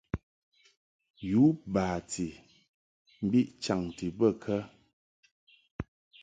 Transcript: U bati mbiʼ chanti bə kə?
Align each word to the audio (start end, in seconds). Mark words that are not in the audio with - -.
U 1.43 1.43
bati 1.73 2.27
mbiʼ 3.25 3.47
chanti 3.63 4.05
bə 4.17 4.27
kə? 4.43 4.57